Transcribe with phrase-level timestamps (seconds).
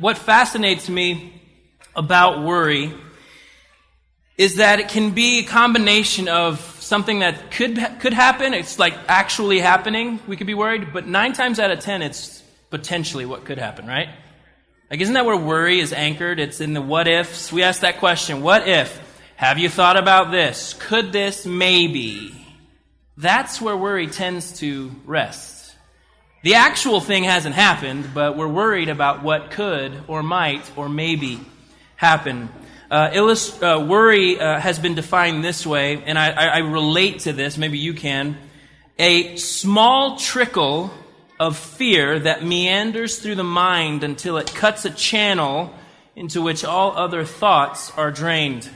[0.00, 1.40] what fascinates me
[1.94, 2.94] about worry
[4.36, 8.54] is that it can be a combination of something that could could happen.
[8.54, 10.20] It's like actually happening.
[10.26, 13.86] We could be worried, but nine times out of ten, it's potentially what could happen,
[13.86, 14.08] right?
[14.90, 16.38] Like, isn't that where worry is anchored?
[16.40, 17.52] It's in the what ifs.
[17.52, 19.04] We ask that question: What if?
[19.36, 20.74] Have you thought about this?
[20.74, 22.34] Could this maybe?
[23.16, 25.57] That's where worry tends to rest.
[26.42, 31.40] The actual thing hasn't happened, but we're worried about what could or might or maybe
[31.96, 32.48] happen.
[32.90, 37.20] Uh, illust- uh, worry uh, has been defined this way, and I, I, I relate
[37.20, 38.38] to this, maybe you can.
[39.00, 40.92] A small trickle
[41.40, 45.74] of fear that meanders through the mind until it cuts a channel
[46.14, 48.68] into which all other thoughts are drained.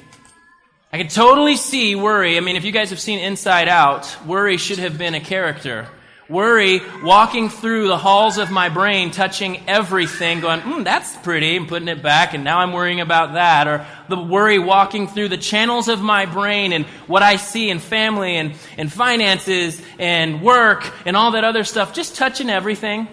[0.93, 2.37] I can totally see worry.
[2.37, 5.89] I mean, if you guys have seen Inside Out, worry should have been a character.
[6.29, 11.69] Worry walking through the halls of my brain, touching everything, going, hmm, that's pretty, and
[11.69, 13.69] putting it back, and now I'm worrying about that.
[13.69, 17.79] Or the worry walking through the channels of my brain and what I see in
[17.79, 23.09] family and, and finances and work and all that other stuff, just touching everything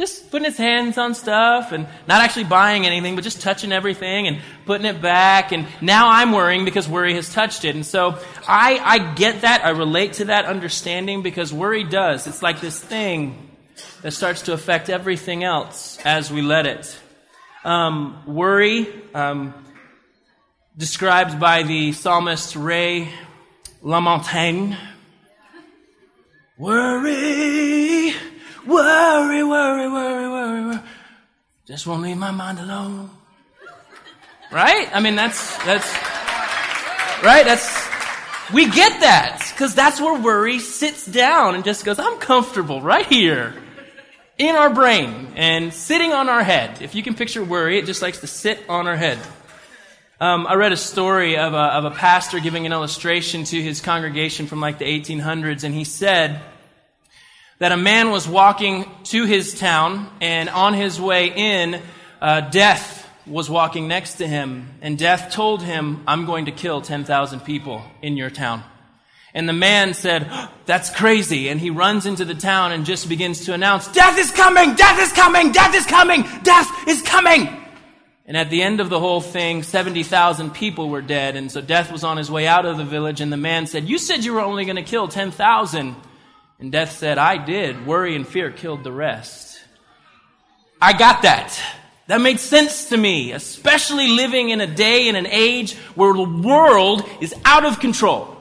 [0.00, 4.28] just putting his hands on stuff and not actually buying anything, but just touching everything
[4.28, 5.52] and putting it back.
[5.52, 7.74] And now I'm worrying because worry has touched it.
[7.74, 9.62] And so I, I get that.
[9.62, 12.26] I relate to that understanding because worry does.
[12.26, 13.50] It's like this thing
[14.00, 16.98] that starts to affect everything else as we let it.
[17.62, 19.52] Um, worry, um,
[20.78, 23.10] described by the psalmist Ray
[23.84, 24.78] LaMontagne.
[26.56, 27.79] Worry
[28.70, 30.80] Worry, worry, worry, worry, worry.
[31.66, 33.10] Just won't leave my mind alone.
[34.52, 34.88] Right?
[34.94, 35.92] I mean, that's, that's,
[37.24, 37.44] right?
[37.44, 37.66] That's,
[38.52, 43.06] we get that because that's where worry sits down and just goes, I'm comfortable right
[43.06, 43.54] here
[44.38, 46.80] in our brain and sitting on our head.
[46.80, 49.18] If you can picture worry, it just likes to sit on our head.
[50.20, 53.80] Um, I read a story of a, of a pastor giving an illustration to his
[53.80, 56.40] congregation from like the 1800s, and he said,
[57.60, 61.80] that a man was walking to his town, and on his way in,
[62.20, 64.70] uh, death was walking next to him.
[64.80, 68.64] And death told him, I'm going to kill 10,000 people in your town.
[69.34, 70.28] And the man said,
[70.64, 71.48] That's crazy.
[71.48, 74.74] And he runs into the town and just begins to announce, Death is coming!
[74.74, 75.52] Death is coming!
[75.52, 76.22] Death is coming!
[76.42, 77.56] Death is coming!
[78.26, 81.36] And at the end of the whole thing, 70,000 people were dead.
[81.36, 83.20] And so death was on his way out of the village.
[83.20, 85.94] And the man said, You said you were only going to kill 10,000.
[86.60, 87.86] And death said, I did.
[87.86, 89.60] Worry and fear killed the rest.
[90.80, 91.58] I got that.
[92.06, 96.22] That made sense to me, especially living in a day and an age where the
[96.22, 98.36] world is out of control.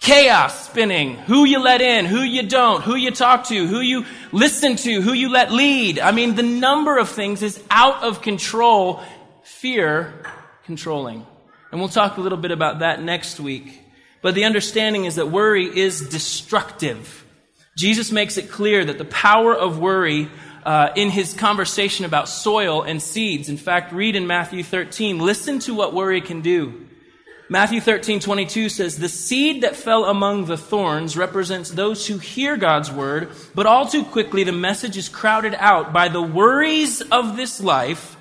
[0.00, 1.16] Chaos spinning.
[1.16, 5.00] Who you let in, who you don't, who you talk to, who you listen to,
[5.00, 5.98] who you let lead.
[5.98, 9.02] I mean, the number of things is out of control.
[9.42, 10.24] Fear
[10.64, 11.26] controlling.
[11.70, 13.83] And we'll talk a little bit about that next week.
[14.24, 17.26] But the understanding is that worry is destructive.
[17.76, 20.30] Jesus makes it clear that the power of worry
[20.64, 23.50] uh, in his conversation about soil and seeds.
[23.50, 25.18] In fact, read in Matthew 13.
[25.18, 26.86] Listen to what worry can do.
[27.50, 32.56] Matthew 13, 22 says, The seed that fell among the thorns represents those who hear
[32.56, 37.36] God's word, but all too quickly the message is crowded out by the worries of
[37.36, 38.16] this life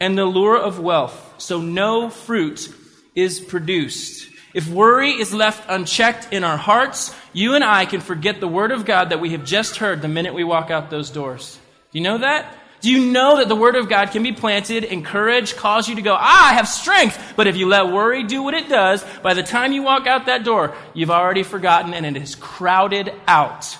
[0.00, 2.74] and the lure of wealth, so no fruit
[3.14, 4.31] is produced.
[4.54, 8.70] If worry is left unchecked in our hearts, you and I can forget the Word
[8.70, 11.58] of God that we have just heard the minute we walk out those doors.
[11.92, 12.54] Do you know that?
[12.82, 16.02] Do you know that the Word of God can be planted, encourage, cause you to
[16.02, 17.34] go, ah, I have strength.
[17.36, 20.26] But if you let worry do what it does, by the time you walk out
[20.26, 23.78] that door, you've already forgotten and it has crowded out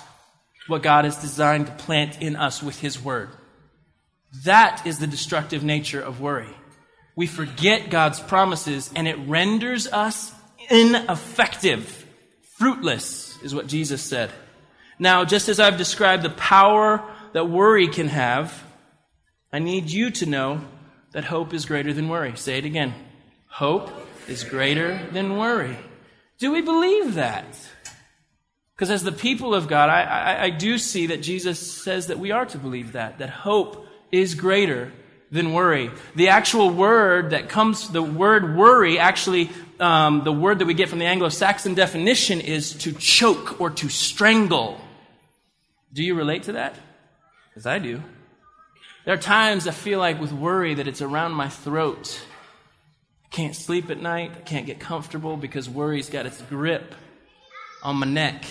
[0.67, 3.29] what God has designed to plant in us with His Word.
[4.45, 6.49] That is the destructive nature of worry.
[7.15, 10.33] We forget God's promises and it renders us
[10.69, 12.05] ineffective,
[12.57, 14.31] fruitless, is what Jesus said.
[14.99, 17.03] Now, just as I've described the power
[17.33, 18.63] that worry can have,
[19.51, 20.61] I need you to know
[21.11, 22.35] that hope is greater than worry.
[22.35, 22.93] Say it again.
[23.47, 23.89] Hope
[24.27, 25.77] is greater than worry.
[26.39, 27.45] Do we believe that?
[28.75, 32.17] Because as the people of God, I, I, I, do see that Jesus says that
[32.17, 34.91] we are to believe that, that hope is greater
[35.33, 35.89] than worry.
[36.15, 39.49] The actual word that comes, the word worry actually
[39.79, 43.71] um, the word that we get from the Anglo Saxon definition is to choke or
[43.71, 44.79] to strangle.
[45.91, 46.75] Do you relate to that?
[47.49, 48.01] Because I do.
[49.05, 52.21] There are times I feel like with worry that it's around my throat.
[53.25, 54.31] I can't sleep at night.
[54.37, 56.93] I can't get comfortable because worry's got its grip
[57.81, 58.45] on my neck.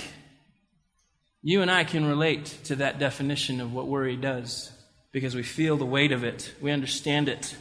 [1.43, 4.73] You and I can relate to that definition of what worry does.
[5.13, 6.55] Because we feel the weight of it.
[6.61, 7.55] We understand it.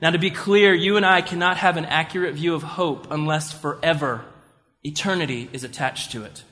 [0.00, 3.52] Now, to be clear, you and I cannot have an accurate view of hope unless
[3.52, 4.24] forever
[4.84, 6.44] eternity is attached to it.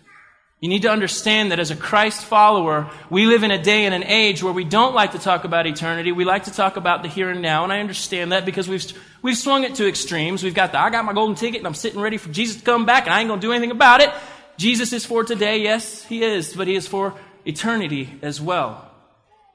[0.61, 3.95] You need to understand that as a Christ follower, we live in a day and
[3.95, 6.11] an age where we don't like to talk about eternity.
[6.11, 8.91] We like to talk about the here and now, and I understand that because we've,
[9.21, 10.43] we've swung it to extremes.
[10.43, 12.63] We've got the, I got my golden ticket and I'm sitting ready for Jesus to
[12.63, 14.11] come back and I ain't gonna do anything about it.
[14.57, 17.13] Jesus is for today, yes, he is, but he is for
[17.45, 18.91] eternity as well.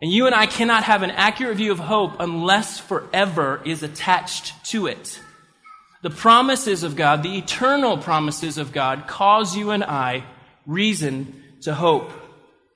[0.02, 4.54] And you and I cannot have an accurate view of hope unless forever is attached
[4.68, 5.20] to it.
[6.02, 10.24] The promises of God, the eternal promises of God, cause you and I
[10.66, 12.12] reason to hope.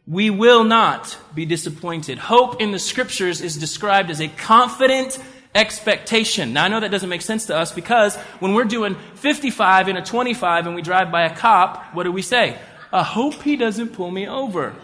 [0.05, 2.17] We will not be disappointed.
[2.17, 5.17] Hope in the scriptures is described as a confident
[5.55, 6.51] expectation.
[6.51, 9.95] Now I know that doesn't make sense to us because when we're doing 55 in
[9.95, 12.57] a 25 and we drive by a cop, what do we say?
[12.91, 14.75] I hope he doesn't pull me over.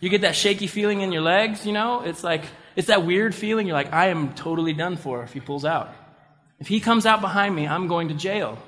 [0.00, 2.02] You get that shaky feeling in your legs, you know?
[2.02, 2.42] It's like,
[2.76, 3.66] it's that weird feeling.
[3.66, 5.92] You're like, I am totally done for if he pulls out.
[6.60, 8.58] If he comes out behind me, I'm going to jail.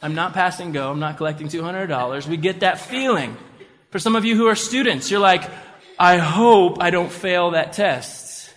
[0.00, 0.90] I'm not passing go.
[0.90, 2.26] I'm not collecting $200.
[2.26, 3.36] We get that feeling.
[3.90, 5.42] For some of you who are students, you're like,
[5.98, 8.52] I hope I don't fail that test.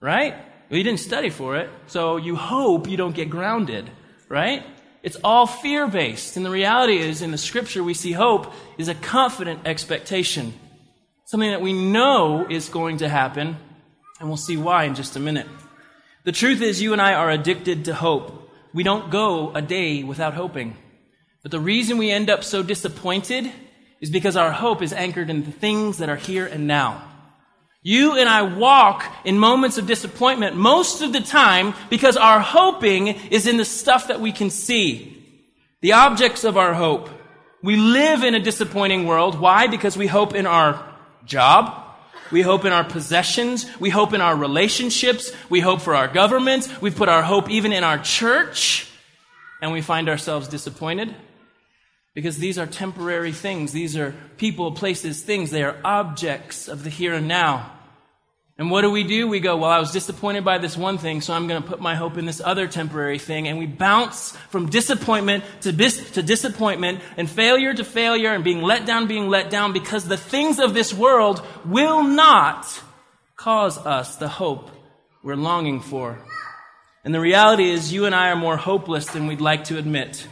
[0.00, 0.34] Right?
[0.68, 3.88] Well, you didn't study for it, so you hope you don't get grounded.
[4.28, 4.64] Right?
[5.02, 6.36] It's all fear based.
[6.36, 10.54] And the reality is, in the scripture, we see hope is a confident expectation.
[11.34, 13.56] Something that we know is going to happen,
[14.20, 15.48] and we'll see why in just a minute.
[16.22, 18.48] The truth is, you and I are addicted to hope.
[18.72, 20.76] We don't go a day without hoping.
[21.42, 23.50] But the reason we end up so disappointed
[24.00, 27.02] is because our hope is anchored in the things that are here and now.
[27.82, 33.08] You and I walk in moments of disappointment most of the time because our hoping
[33.08, 35.20] is in the stuff that we can see.
[35.80, 37.10] The objects of our hope.
[37.60, 39.40] We live in a disappointing world.
[39.40, 39.66] Why?
[39.66, 40.93] Because we hope in our
[41.26, 41.82] job.
[42.32, 43.66] We hope in our possessions.
[43.78, 45.32] We hope in our relationships.
[45.50, 46.68] We hope for our government.
[46.80, 48.90] We put our hope even in our church.
[49.60, 51.14] And we find ourselves disappointed.
[52.14, 53.72] Because these are temporary things.
[53.72, 55.50] These are people, places, things.
[55.50, 57.73] They are objects of the here and now.
[58.56, 59.26] And what do we do?
[59.26, 61.80] We go, well, I was disappointed by this one thing, so I'm going to put
[61.80, 63.48] my hope in this other temporary thing.
[63.48, 68.62] And we bounce from disappointment to, bis- to disappointment and failure to failure and being
[68.62, 72.80] let down, being let down because the things of this world will not
[73.34, 74.70] cause us the hope
[75.24, 76.18] we're longing for.
[77.04, 80.28] And the reality is you and I are more hopeless than we'd like to admit.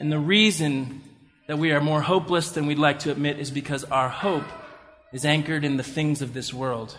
[0.00, 1.02] And the reason
[1.46, 4.46] that we are more hopeless than we'd like to admit is because our hope
[5.12, 6.96] is anchored in the things of this world,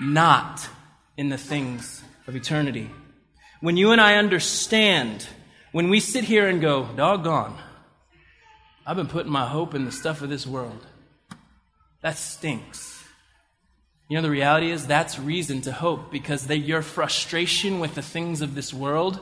[0.00, 0.68] not
[1.16, 2.90] in the things of eternity.
[3.60, 5.26] When you and I understand,
[5.72, 7.56] when we sit here and go, doggone,
[8.86, 10.86] I've been putting my hope in the stuff of this world,
[12.00, 13.04] that stinks.
[14.08, 18.02] You know, the reality is that's reason to hope because they, your frustration with the
[18.02, 19.20] things of this world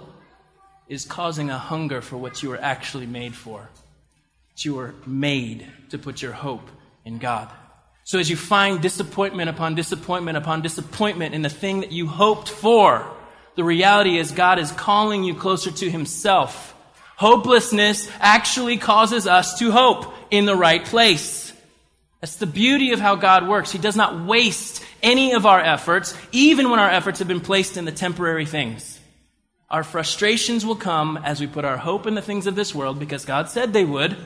[0.89, 3.69] is causing a hunger for what you were actually made for
[4.57, 6.67] that you were made to put your hope
[7.05, 7.51] in God.
[8.07, 12.49] So as you find disappointment upon disappointment upon disappointment in the thing that you hoped
[12.49, 13.05] for,
[13.57, 16.73] the reality is God is calling you closer to Himself.
[17.17, 21.53] Hopelessness actually causes us to hope in the right place.
[22.21, 23.73] That's the beauty of how God works.
[23.73, 27.77] He does not waste any of our efforts, even when our efforts have been placed
[27.77, 29.01] in the temporary things.
[29.69, 33.01] Our frustrations will come as we put our hope in the things of this world
[33.01, 34.17] because God said they would.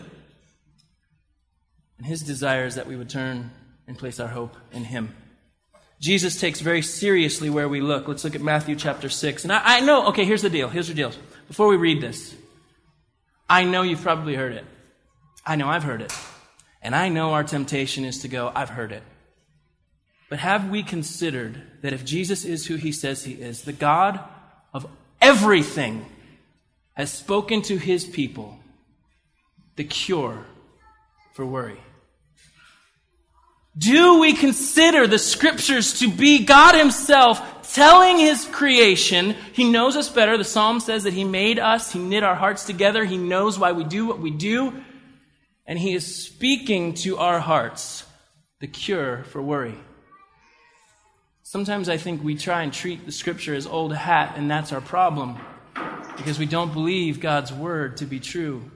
[1.97, 3.52] And his desire is that we would turn
[3.90, 5.12] and place our hope in him.
[5.99, 8.06] Jesus takes very seriously where we look.
[8.06, 9.42] Let's look at Matthew chapter 6.
[9.42, 10.68] And I, I know, okay, here's the deal.
[10.68, 11.11] Here's the deal.
[11.49, 12.37] Before we read this,
[13.49, 14.64] I know you've probably heard it.
[15.44, 16.12] I know I've heard it.
[16.80, 19.02] And I know our temptation is to go, I've heard it.
[20.28, 24.20] But have we considered that if Jesus is who he says he is, the God
[24.73, 24.87] of
[25.20, 26.06] everything
[26.94, 28.56] has spoken to his people
[29.75, 30.44] the cure
[31.32, 31.80] for worry?
[33.77, 39.37] Do we consider the scriptures to be God Himself telling His creation?
[39.53, 40.37] He knows us better.
[40.37, 43.73] The psalm says that He made us, He knit our hearts together, He knows why
[43.73, 44.83] we do what we do,
[45.67, 48.05] and He is speaking to our hearts
[48.61, 49.77] the cure for worry.
[51.43, 54.81] Sometimes I think we try and treat the scripture as old hat, and that's our
[54.81, 55.39] problem
[56.17, 58.71] because we don't believe God's word to be true.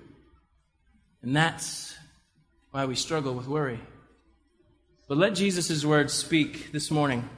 [1.22, 1.94] And that's
[2.70, 3.80] why we struggle with worry.
[5.06, 7.28] But let Jesus' words speak this morning.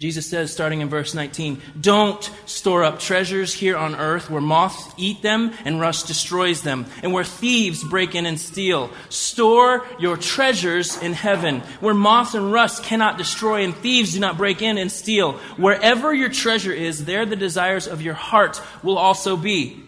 [0.00, 4.92] Jesus says, starting in verse 19, Don't store up treasures here on earth where moths
[4.96, 8.90] eat them and rust destroys them, and where thieves break in and steal.
[9.10, 14.36] Store your treasures in heaven, where moths and rust cannot destroy and thieves do not
[14.36, 15.34] break in and steal.
[15.56, 19.81] Wherever your treasure is, there the desires of your heart will also be.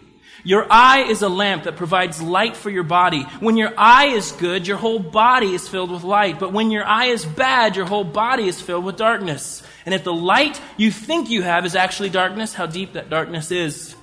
[0.45, 3.23] Your eye is a lamp that provides light for your body.
[3.39, 6.39] When your eye is good, your whole body is filled with light.
[6.39, 9.63] But when your eye is bad, your whole body is filled with darkness.
[9.87, 13.49] And if the light you think you have is actually darkness, how deep that darkness
[13.49, 13.95] is.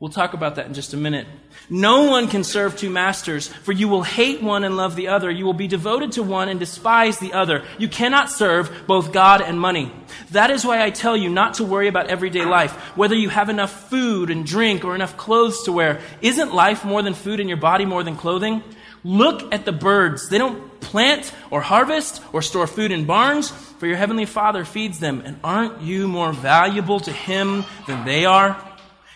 [0.00, 1.26] We'll talk about that in just a minute.
[1.68, 5.30] No one can serve two masters, for you will hate one and love the other.
[5.30, 7.64] You will be devoted to one and despise the other.
[7.76, 9.92] You cannot serve both God and money.
[10.30, 13.50] That is why I tell you not to worry about everyday life, whether you have
[13.50, 16.00] enough food and drink or enough clothes to wear.
[16.22, 18.62] Isn't life more than food and your body more than clothing?
[19.04, 20.30] Look at the birds.
[20.30, 24.98] They don't plant or harvest or store food in barns, for your heavenly Father feeds
[24.98, 25.22] them.
[25.26, 28.69] And aren't you more valuable to Him than they are?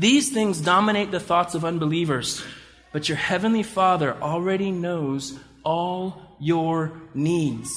[0.00, 2.42] These things dominate the thoughts of unbelievers.
[2.90, 7.70] But your heavenly Father already knows all your needs.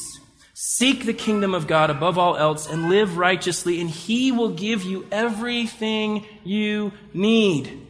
[0.53, 4.83] Seek the kingdom of God above all else and live righteously, and He will give
[4.83, 7.85] you everything you need.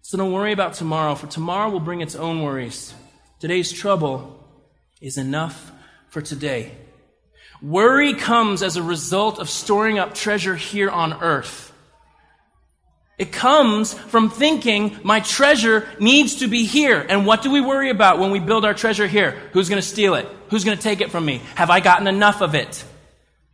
[0.00, 2.94] So don't worry about tomorrow, for tomorrow will bring its own worries.
[3.38, 4.42] Today's trouble
[5.02, 5.72] is enough
[6.08, 6.72] for today.
[7.60, 11.73] Worry comes as a result of storing up treasure here on earth.
[13.16, 17.04] It comes from thinking my treasure needs to be here.
[17.08, 19.30] And what do we worry about when we build our treasure here?
[19.52, 20.26] Who's going to steal it?
[20.50, 21.40] Who's going to take it from me?
[21.54, 22.84] Have I gotten enough of it?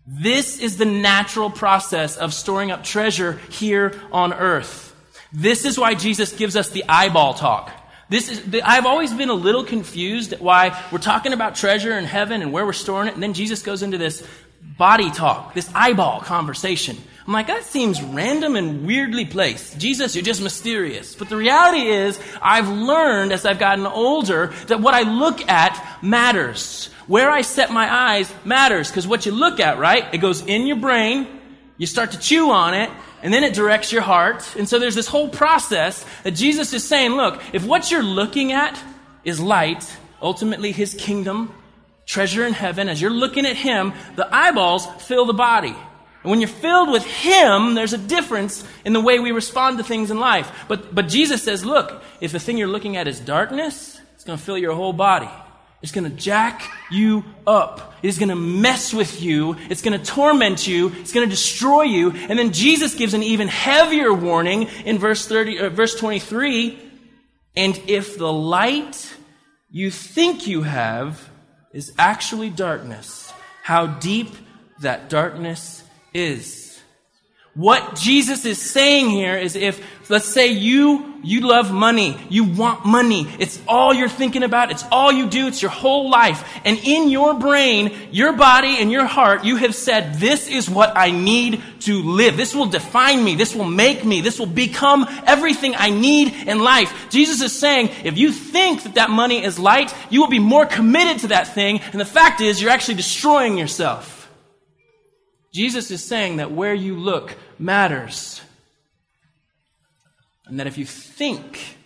[0.06, 4.96] This is the natural process of storing up treasure here on earth.
[5.32, 7.70] This is why Jesus gives us the eyeball talk.
[8.08, 12.42] This is, I've always been a little confused why we're talking about treasure in heaven
[12.42, 14.26] and where we're storing it, and then Jesus goes into this
[14.60, 16.96] body talk, this eyeball conversation.
[17.30, 19.78] I'm like, that seems random and weirdly placed.
[19.78, 21.14] Jesus, you're just mysterious.
[21.14, 26.02] But the reality is, I've learned as I've gotten older that what I look at
[26.02, 26.90] matters.
[27.06, 30.12] Where I set my eyes matters, because what you look at, right?
[30.12, 31.28] It goes in your brain,
[31.78, 32.90] you start to chew on it,
[33.22, 34.56] and then it directs your heart.
[34.56, 38.50] And so there's this whole process that Jesus is saying, look, if what you're looking
[38.50, 38.76] at
[39.22, 39.88] is light,
[40.20, 41.54] ultimately his kingdom,
[42.06, 45.76] treasure in heaven, as you're looking at him, the eyeballs fill the body.
[46.22, 49.84] And when you're filled with him, there's a difference in the way we respond to
[49.84, 50.66] things in life.
[50.68, 54.38] But, but Jesus says, look, if the thing you're looking at is darkness, it's going
[54.38, 55.30] to fill your whole body.
[55.82, 57.94] It's going to jack you up.
[58.02, 59.56] It is going to mess with you.
[59.70, 60.88] It's going to torment you.
[60.88, 62.10] It's going to destroy you.
[62.10, 66.78] And then Jesus gives an even heavier warning in verse 30, uh, verse 23.
[67.56, 69.10] And if the light
[69.70, 71.30] you think you have
[71.72, 74.34] is actually darkness, how deep
[74.80, 75.79] that darkness
[76.12, 76.70] is.
[77.54, 82.86] What Jesus is saying here is if, let's say you, you love money, you want
[82.86, 86.48] money, it's all you're thinking about, it's all you do, it's your whole life.
[86.64, 90.96] And in your brain, your body and your heart, you have said, this is what
[90.96, 92.36] I need to live.
[92.36, 93.34] This will define me.
[93.34, 94.20] This will make me.
[94.20, 97.08] This will become everything I need in life.
[97.10, 100.66] Jesus is saying, if you think that that money is light, you will be more
[100.66, 101.80] committed to that thing.
[101.80, 104.19] And the fact is, you're actually destroying yourself.
[105.52, 108.40] Jesus is saying that where you look matters.
[110.46, 111.76] And that if you think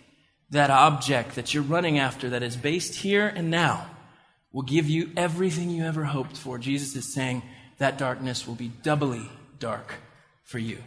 [0.51, 3.87] that object that you're running after that is based here and now
[4.51, 7.43] will give you everything you ever hoped for, Jesus is saying
[7.77, 9.29] that darkness will be doubly
[9.59, 9.95] dark
[10.43, 10.77] for you.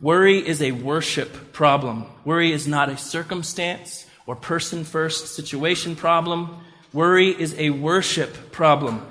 [0.00, 2.06] Worry is a worship problem.
[2.24, 6.58] Worry is not a circumstance or person first situation problem.
[6.92, 9.06] Worry is a worship problem.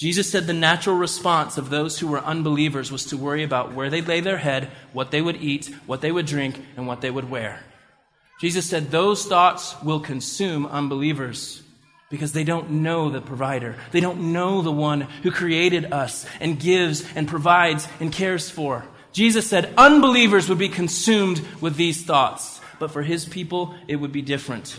[0.00, 3.90] Jesus said the natural response of those who were unbelievers was to worry about where
[3.90, 7.10] they'd lay their head, what they would eat, what they would drink, and what they
[7.10, 7.60] would wear.
[8.40, 11.62] Jesus said those thoughts will consume unbelievers
[12.08, 13.76] because they don't know the provider.
[13.92, 18.86] They don't know the one who created us and gives and provides and cares for.
[19.12, 24.12] Jesus said unbelievers would be consumed with these thoughts, but for his people, it would
[24.12, 24.78] be different.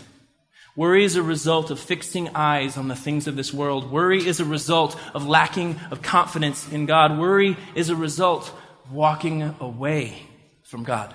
[0.74, 3.90] Worry is a result of fixing eyes on the things of this world.
[3.90, 7.18] Worry is a result of lacking of confidence in God.
[7.18, 10.26] Worry is a result of walking away
[10.62, 11.14] from God.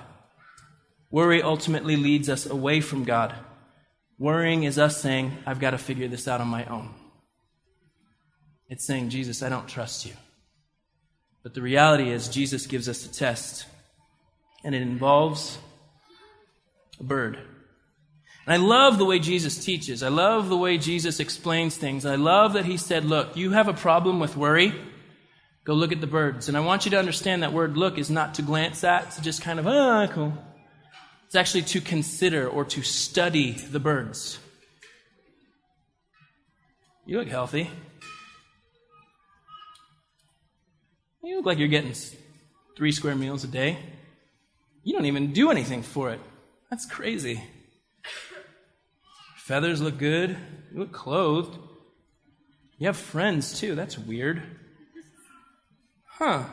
[1.09, 3.33] Worry ultimately leads us away from God.
[4.19, 6.93] Worrying is us saying, I've got to figure this out on my own.
[8.69, 10.13] It's saying, Jesus, I don't trust you.
[11.41, 13.65] But the reality is, Jesus gives us a test,
[14.63, 15.57] and it involves
[16.99, 17.39] a bird.
[18.47, 20.01] And I love the way Jesus teaches.
[20.01, 22.05] I love the way Jesus explains things.
[22.05, 24.73] I love that he said, Look, you have a problem with worry.
[25.65, 26.47] Go look at the birds.
[26.47, 29.21] And I want you to understand that word look is not to glance at, to
[29.21, 30.33] just kind of, ah, cool.
[31.25, 34.39] It's actually to consider or to study the birds.
[37.05, 37.69] You look healthy.
[41.21, 41.93] You look like you're getting
[42.77, 43.77] three square meals a day.
[44.85, 46.21] You don't even do anything for it.
[46.69, 47.43] That's crazy.
[49.47, 50.31] Feathers look good.
[50.73, 51.57] You look clothed.
[52.79, 53.75] You have friends too.
[53.75, 54.43] That's weird.
[56.05, 56.43] Huh.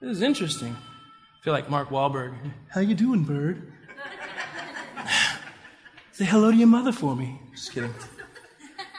[0.00, 0.76] This is interesting.
[0.76, 2.36] I feel like Mark Wahlberg.
[2.70, 3.72] How you doing, bird?
[6.12, 7.40] Say hello to your mother for me.
[7.56, 7.92] Just kidding.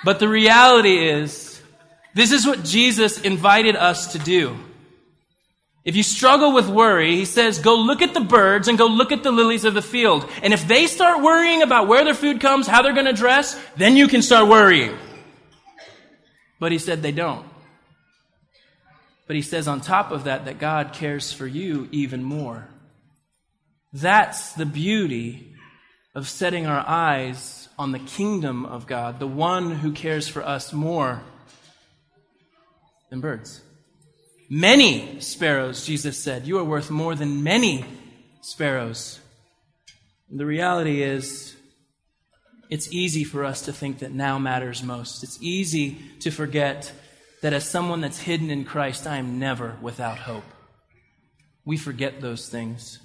[0.04, 1.62] But the reality is,
[2.14, 4.58] this is what Jesus invited us to do.
[5.86, 9.12] If you struggle with worry, he says, go look at the birds and go look
[9.12, 10.30] at the lilies of the field.
[10.44, 13.60] And if they start worrying about where their food comes, how they're going to dress,
[13.78, 14.98] then you can start worrying.
[16.60, 17.46] But he said they don't.
[19.26, 22.68] But he says on top of that, that God cares for you even more.
[23.94, 25.56] That's the beauty
[26.14, 30.74] of setting our eyes on the kingdom of God, the one who cares for us
[30.74, 31.22] more
[33.10, 33.62] than birds.
[34.50, 36.48] Many sparrows, Jesus said.
[36.48, 37.86] You are worth more than many
[38.42, 39.20] sparrows.
[40.32, 41.56] The reality is,
[42.70, 45.24] it's easy for us to think that now matters most.
[45.24, 46.92] It's easy to forget
[47.42, 50.44] that as someone that's hidden in Christ, I am never without hope.
[51.66, 53.00] We forget those things.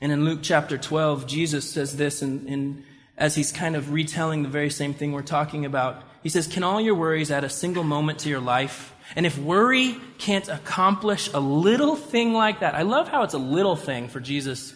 [0.00, 2.84] And in Luke chapter 12, Jesus says this in, in,
[3.16, 6.02] as he's kind of retelling the very same thing we're talking about.
[6.22, 8.93] He says, Can all your worries add a single moment to your life?
[9.16, 13.38] And if worry can't accomplish a little thing like that, I love how it's a
[13.38, 14.74] little thing for Jesus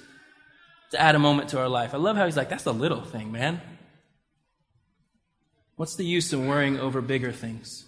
[0.90, 1.94] to add a moment to our life.
[1.94, 3.60] I love how he's like, that's a little thing, man.
[5.76, 7.86] What's the use of worrying over bigger things?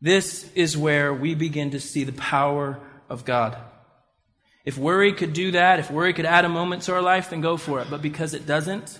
[0.00, 3.56] This is where we begin to see the power of God.
[4.64, 7.40] If worry could do that, if worry could add a moment to our life, then
[7.40, 7.88] go for it.
[7.90, 8.98] But because it doesn't,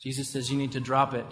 [0.00, 1.26] Jesus says you need to drop it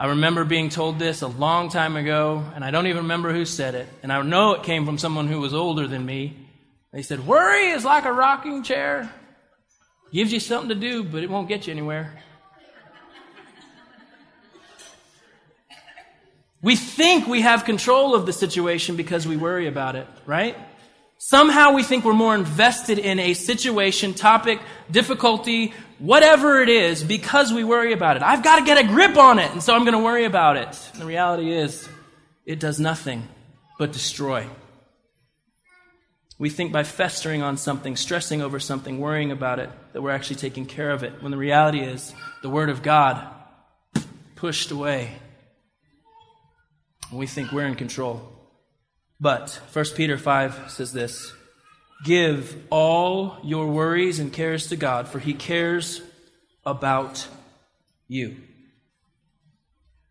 [0.00, 3.44] I remember being told this a long time ago, and I don't even remember who
[3.44, 3.88] said it.
[4.04, 6.36] And I know it came from someone who was older than me.
[6.92, 9.12] They said, Worry is like a rocking chair.
[10.12, 12.22] Gives you something to do, but it won't get you anywhere.
[16.62, 20.56] We think we have control of the situation because we worry about it, right?
[21.20, 27.52] Somehow we think we're more invested in a situation, topic, difficulty, whatever it is, because
[27.52, 28.22] we worry about it.
[28.22, 30.56] I've got to get a grip on it, and so I'm going to worry about
[30.56, 30.90] it.
[30.92, 31.88] And the reality is,
[32.46, 33.26] it does nothing
[33.80, 34.46] but destroy.
[36.38, 40.36] We think by festering on something, stressing over something, worrying about it, that we're actually
[40.36, 43.26] taking care of it, when the reality is, the Word of God
[44.36, 45.16] pushed away.
[47.10, 48.37] And we think we're in control.
[49.20, 51.32] But 1 Peter 5 says this
[52.04, 56.00] Give all your worries and cares to God, for he cares
[56.64, 57.26] about
[58.06, 58.36] you.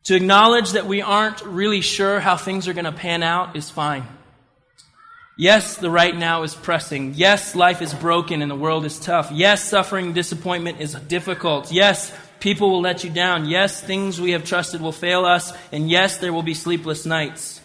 [0.06, 3.70] To acknowledge that we aren't really sure how things are going to pan out is
[3.70, 4.06] fine.
[5.38, 7.13] Yes, the right now is pressing.
[7.13, 9.32] Yes, life is broken and the world is tough.
[9.32, 11.72] Yes, suffering disappointment is difficult.
[11.72, 13.48] Yes, people will let you down.
[13.48, 15.54] Yes, things we have trusted will fail us.
[15.72, 17.62] And yes, there will be sleepless nights.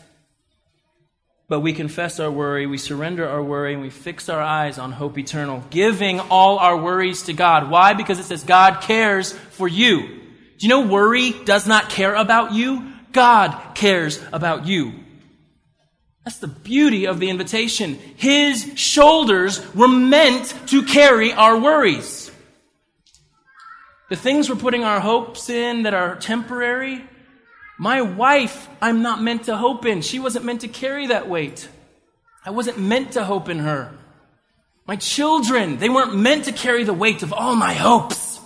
[1.49, 4.93] But we confess our worry, we surrender our worry, and we fix our eyes on
[4.93, 7.71] hope eternal, giving all our worries to God.
[7.71, 7.93] Why?
[7.93, 10.01] Because it says God cares for you.
[10.01, 12.93] Do you know worry does not care about you?
[13.13, 14.95] God cares about you.
[16.25, 17.99] That's the beauty of the invitation.
[18.17, 22.31] His shoulders were meant to carry our worries.
[24.09, 27.05] The things we're putting our hopes in that are temporary,
[27.79, 30.03] my wife, I'm not meant to hope in.
[30.03, 31.69] She wasn't meant to carry that weight.
[32.45, 33.93] I wasn't meant to hope in her.
[34.87, 38.41] My children, they weren't meant to carry the weight of all my hopes.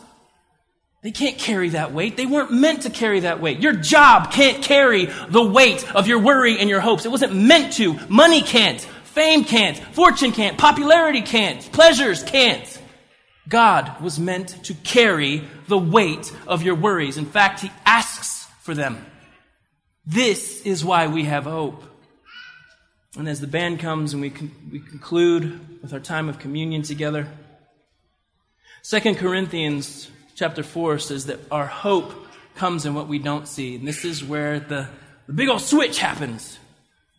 [1.03, 2.17] They can't carry that weight.
[2.17, 3.61] They weren't meant to carry that weight.
[3.61, 7.07] Your job can't carry the weight of your worry and your hopes.
[7.07, 7.99] It wasn't meant to.
[8.09, 8.81] Money can't.
[8.81, 9.79] Fame can't.
[9.79, 10.59] Fortune can't.
[10.59, 11.61] Popularity can't.
[11.73, 12.83] Pleasures can't.
[13.49, 17.17] God was meant to carry the weight of your worries.
[17.17, 19.07] In fact, He asks for them.
[20.07, 21.83] This is why we have hope.
[23.19, 26.83] And as the band comes and we, con- we conclude with our time of communion
[26.83, 27.27] together,
[28.85, 32.13] 2 Corinthians chapter 4 says that our hope
[32.55, 33.75] comes in what we don't see.
[33.75, 34.89] And this is where the,
[35.27, 36.59] the big old switch happens.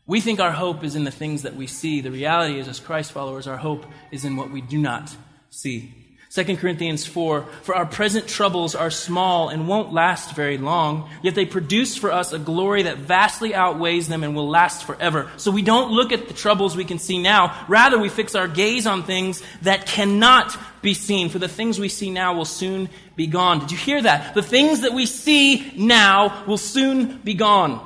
[0.05, 1.99] We think our hope is in the things that we see.
[1.99, 5.13] The reality is, as Christ followers, our hope is in what we do not
[5.49, 6.06] see.
[6.37, 11.33] 2 Corinthians 4 For our present troubles are small and won't last very long, yet
[11.33, 15.31] they produce for us a glory that vastly outweighs them and will last forever.
[15.37, 17.65] So we don't look at the troubles we can see now.
[17.67, 21.29] Rather, we fix our gaze on things that cannot be seen.
[21.29, 23.59] For the things we see now will soon be gone.
[23.59, 24.35] Did you hear that?
[24.35, 27.81] The things that we see now will soon be gone.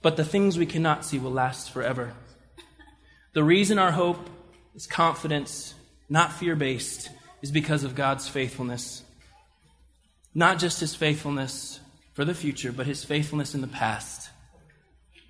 [0.00, 2.14] But the things we cannot see will last forever.
[3.34, 4.26] The reason our hope
[4.74, 5.74] is confidence
[6.08, 7.10] not fear based,
[7.42, 9.02] is because of God's faithfulness.
[10.34, 11.80] Not just his faithfulness
[12.14, 14.30] for the future, but his faithfulness in the past.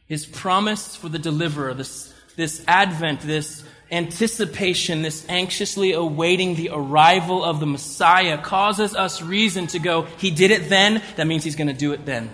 [0.06, 7.44] His promise for the deliverer, this, this advent, this anticipation, this anxiously awaiting the arrival
[7.44, 11.56] of the Messiah causes us reason to go, He did it then, that means He's
[11.56, 12.30] going to do it then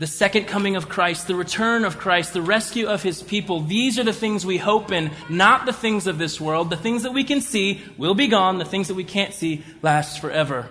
[0.00, 3.60] the second coming of Christ, the return of Christ, the rescue of his people.
[3.60, 6.70] These are the things we hope in, not the things of this world.
[6.70, 8.56] The things that we can see will be gone.
[8.56, 10.70] The things that we can't see last forever.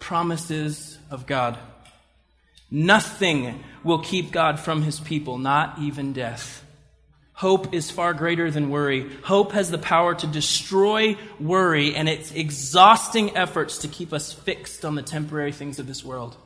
[0.00, 1.58] Promises of God.
[2.70, 6.62] Nothing will keep God from his people, not even death.
[7.32, 9.10] Hope is far greater than worry.
[9.22, 14.84] Hope has the power to destroy worry and its exhausting efforts to keep us fixed
[14.84, 16.36] on the temporary things of this world.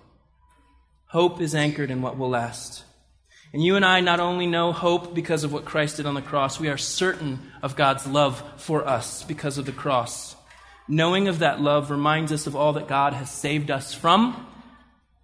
[1.14, 2.82] Hope is anchored in what will last.
[3.52, 6.20] And you and I not only know hope because of what Christ did on the
[6.20, 10.34] cross, we are certain of God's love for us because of the cross.
[10.88, 14.44] Knowing of that love reminds us of all that God has saved us from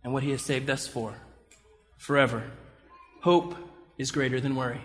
[0.05, 1.12] and what He has saved us for
[1.98, 2.48] forever.
[3.22, 3.57] Hope
[3.98, 4.83] is greater than worry.